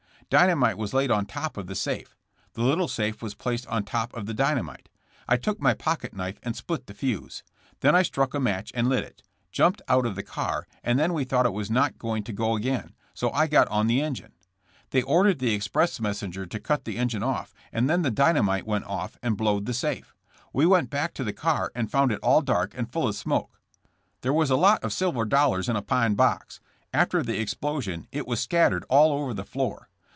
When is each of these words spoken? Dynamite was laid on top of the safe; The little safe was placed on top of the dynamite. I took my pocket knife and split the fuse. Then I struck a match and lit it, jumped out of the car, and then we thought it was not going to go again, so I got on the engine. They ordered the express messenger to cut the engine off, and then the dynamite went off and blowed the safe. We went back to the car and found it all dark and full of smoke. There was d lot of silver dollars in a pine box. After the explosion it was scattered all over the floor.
Dynamite 0.31 0.77
was 0.77 0.93
laid 0.93 1.11
on 1.11 1.25
top 1.25 1.57
of 1.57 1.67
the 1.67 1.75
safe; 1.75 2.15
The 2.53 2.61
little 2.63 2.87
safe 2.87 3.21
was 3.21 3.35
placed 3.35 3.67
on 3.67 3.83
top 3.83 4.13
of 4.13 4.27
the 4.27 4.33
dynamite. 4.33 4.87
I 5.27 5.35
took 5.35 5.59
my 5.59 5.73
pocket 5.73 6.13
knife 6.13 6.39
and 6.41 6.55
split 6.55 6.87
the 6.87 6.93
fuse. 6.93 7.43
Then 7.81 7.97
I 7.97 8.03
struck 8.03 8.33
a 8.33 8.39
match 8.39 8.71
and 8.73 8.87
lit 8.87 9.03
it, 9.03 9.23
jumped 9.51 9.81
out 9.89 10.05
of 10.05 10.15
the 10.15 10.23
car, 10.23 10.67
and 10.85 10.97
then 10.97 11.11
we 11.13 11.25
thought 11.25 11.45
it 11.45 11.51
was 11.51 11.69
not 11.69 11.97
going 11.97 12.23
to 12.23 12.31
go 12.31 12.55
again, 12.55 12.95
so 13.13 13.29
I 13.33 13.47
got 13.47 13.67
on 13.67 13.87
the 13.87 14.01
engine. 14.01 14.31
They 14.91 15.01
ordered 15.01 15.39
the 15.39 15.53
express 15.53 15.99
messenger 15.99 16.45
to 16.45 16.59
cut 16.61 16.85
the 16.85 16.97
engine 16.97 17.23
off, 17.23 17.53
and 17.73 17.89
then 17.89 18.01
the 18.01 18.09
dynamite 18.09 18.65
went 18.65 18.85
off 18.85 19.17
and 19.21 19.35
blowed 19.35 19.65
the 19.65 19.73
safe. 19.73 20.15
We 20.53 20.65
went 20.65 20.89
back 20.89 21.13
to 21.15 21.25
the 21.25 21.33
car 21.33 21.73
and 21.75 21.91
found 21.91 22.09
it 22.13 22.21
all 22.23 22.41
dark 22.41 22.73
and 22.73 22.89
full 22.89 23.05
of 23.05 23.17
smoke. 23.17 23.59
There 24.21 24.31
was 24.31 24.47
d 24.47 24.55
lot 24.55 24.81
of 24.81 24.93
silver 24.93 25.25
dollars 25.25 25.67
in 25.67 25.75
a 25.75 25.81
pine 25.81 26.13
box. 26.15 26.61
After 26.93 27.21
the 27.21 27.37
explosion 27.37 28.07
it 28.13 28.25
was 28.25 28.39
scattered 28.39 28.85
all 28.87 29.11
over 29.11 29.33
the 29.33 29.43
floor. 29.43 29.89